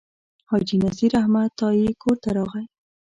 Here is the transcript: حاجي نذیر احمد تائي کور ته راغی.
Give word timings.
حاجي 0.49 0.77
نذیر 0.85 1.11
احمد 1.21 1.49
تائي 1.59 1.87
کور 2.01 2.17
ته 2.23 2.29
راغی. 2.37 2.63